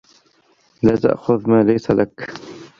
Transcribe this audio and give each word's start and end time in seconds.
لَا 0.83 0.95
تَأْخُذْ 0.95 1.49
مَا 1.49 1.63
لَيْسَ 1.63 1.91
لَكَ. 1.91 2.31